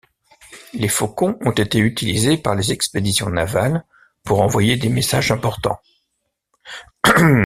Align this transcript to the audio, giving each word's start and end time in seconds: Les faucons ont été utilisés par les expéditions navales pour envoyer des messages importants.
Les 0.73 0.87
faucons 0.87 1.37
ont 1.41 1.51
été 1.51 1.77
utilisés 1.77 2.35
par 2.35 2.55
les 2.55 2.71
expéditions 2.71 3.29
navales 3.29 3.85
pour 4.23 4.41
envoyer 4.41 4.75
des 4.75 4.89
messages 4.89 5.31
importants. 5.31 5.79